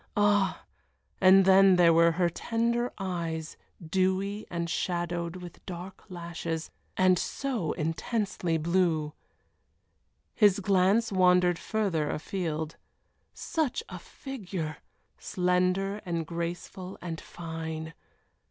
[0.17, 0.65] Ah!
[1.21, 3.55] and then there were her tender eyes,
[3.87, 9.13] dewy and shadowed with dark lashes, and so intensely blue.
[10.33, 12.77] His glance wandered farther afield.
[13.35, 14.77] Such a figure!
[15.19, 17.93] slender and graceful and fine.